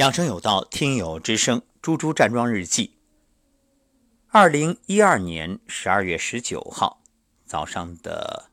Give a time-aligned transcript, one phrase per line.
[0.00, 2.94] 养生有道，听友之声，猪猪站桩日记。
[4.30, 7.02] 二零一二年十二月十九号
[7.44, 8.46] 早上的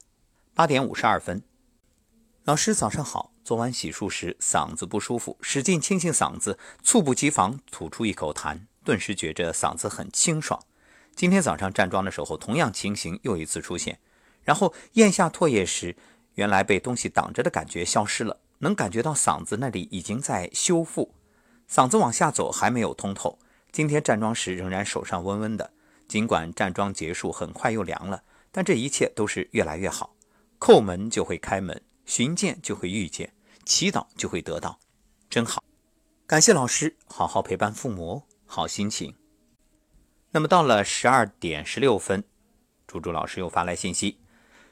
[0.54, 1.42] 八点五十二分，
[2.44, 3.32] 老师早上好。
[3.46, 10.62] 昨晚洗漱时，嗓子不舒服，使劲清清嗓子，猝不及防吐出一口痰，顿时觉着嗓子很清爽。
[11.16, 13.98] 今天早上站桩的时候，同样情形又一次出现。
[14.44, 15.96] 然后咽下唾液时，
[16.34, 21.14] 原来被东西挡着的感觉消失了，能感觉到嗓子那里已经在修复。
[21.70, 23.38] 嗓子往下走还没有通透，
[23.72, 25.72] 今天站桩时仍然手上温温的。
[26.08, 30.16] 尽管站桩结束很快又凉了，但这一切都是越来越好。
[30.60, 33.34] 叩门就会开门，寻见就会遇见，
[33.66, 34.80] 祈祷就会得到，
[35.30, 35.62] 真好。
[36.26, 39.14] 感谢老师，好好陪伴父母，好心情。
[40.32, 42.24] 那么到了十二点十六分，
[42.88, 44.18] 猪猪老师又发来信息：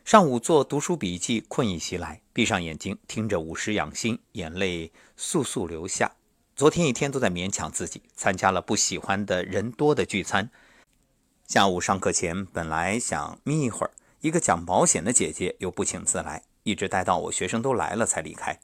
[0.06, 6.16] 上午做读书笔记，困意袭来，闭上眼睛听着午时养心，眼泪簌簌流下。
[6.56, 10.50] 昨天一天都在勉强自己，参加了不喜欢的人多的聚餐。
[11.46, 18.58] 下午上课前本来想眯一会儿，一个讲保险的姐姐又不请自来，一直待到我学生都来了才离开。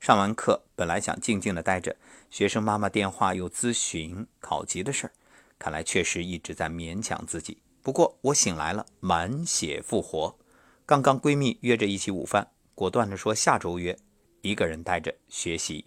[0.00, 1.94] 上完课本来想静静的待着，
[2.32, 5.12] 学生妈妈电话又咨询考级的事儿，
[5.56, 7.58] 看来确实一直在勉强自己。
[7.80, 10.36] 不过我醒来了，满血复活。
[10.84, 13.96] 刚刚闺蜜约着一起午饭，果断的说下周约，
[14.40, 15.84] 一个人待着学习。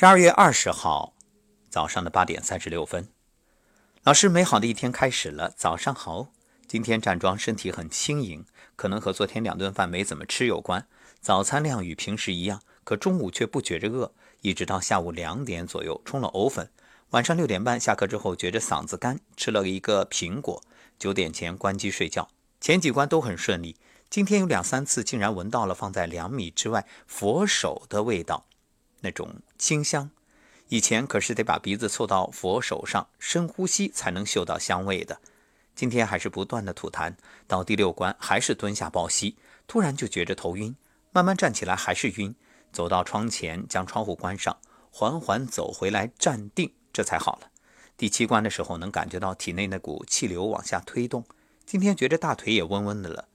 [0.00, 1.12] 十二月二十号
[1.68, 3.10] 早上的八点三十六分，
[4.02, 5.52] 老师，美好的一天开始了。
[5.54, 6.28] 早上好，
[6.66, 10.86] 今天站桩身体很轻盈，可能和昨天两顿饭没怎么吃有关。
[11.20, 16.70] 早餐量与平时一样，可中午却不觉着饿，一直到下午两点左右冲了藕粉。
[17.10, 20.62] 晚上六点半下课之后，觉着嗓子干，吃了一个苹果。
[20.98, 23.76] 九点前关机睡觉，前几关都很顺利。
[24.08, 28.46] 今天有两三次竟然闻到了放在两米之外佛手的味道。
[29.00, 30.10] 那种清香，
[30.68, 35.20] 以前可是得把鼻子凑到佛手上深呼吸才能嗅到香味的。
[35.74, 37.14] 今天还是不断的吐痰，
[37.46, 40.76] 到第六关还是蹲下抱膝，突然就觉着头晕，
[41.12, 42.34] 慢慢站起来还是晕，
[42.72, 44.58] 走到窗前将窗户关上，
[44.90, 47.50] 缓缓走回来站定，这才好了。
[47.96, 51.24] 第七关的时候能感觉到体内那股气流往下推动，
[51.64, 53.28] 今天觉着大腿也温温的了，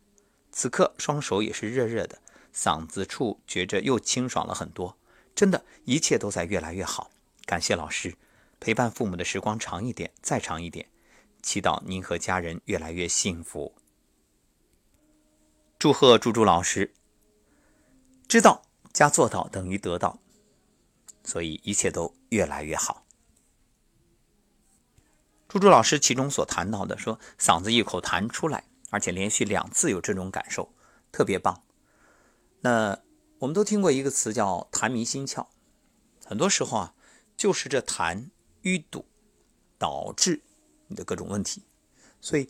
[0.51, 2.19] 此刻双手也是热热的，
[2.53, 4.97] 嗓子处觉着又清爽了很多。
[5.35, 7.11] 真的，一切都在越来越好。
[7.45, 8.15] 感谢老师，
[8.61, 10.87] 陪伴父母的时光长一点，再长一点。
[11.43, 13.75] 祈祷您和家人越来越幸福。
[15.77, 16.93] 祝贺猪猪老师，
[18.29, 18.63] 知道
[18.93, 20.17] 加做到等于得到，
[21.25, 23.05] 所以一切都越来越好。
[25.49, 30.73] 猪猪老师其中所谈到的，说嗓子一口痰出来，而且连续两次有这种感受，
[31.11, 31.61] 特别棒。
[32.61, 33.04] 那。
[33.39, 35.45] 我们都听过一个词叫“痰迷心窍”，
[36.25, 36.93] 很多时候啊，
[37.35, 38.29] 就是这痰
[38.63, 39.05] 淤堵
[39.77, 40.41] 导致
[40.87, 41.63] 你的各种问题。
[42.21, 42.49] 所以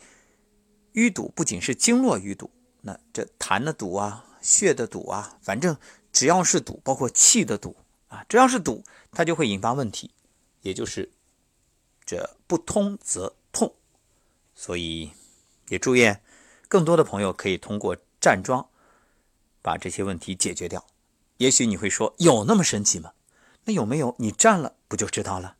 [0.93, 2.51] 淤堵不仅是经络淤堵，
[2.81, 5.75] 那这痰的堵啊、血的堵啊，反正
[6.11, 7.75] 只要是堵，包括气的堵
[8.07, 10.11] 啊，只要是堵，它就会引发问题，
[10.61, 11.11] 也就是
[12.05, 13.73] 这不通则痛。
[14.53, 15.11] 所以
[15.67, 16.21] 也祝愿
[16.69, 18.69] 更多的朋友可以通过站桩。
[19.65, 20.85] 把这些问题解决掉，
[21.37, 23.13] 也许你会说有那么神奇吗？
[23.63, 24.13] 那有没有？
[24.19, 25.55] 你占了不就知道了？